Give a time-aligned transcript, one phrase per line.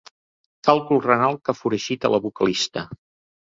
[0.67, 2.87] Càlcul renal que foragita la vocalista.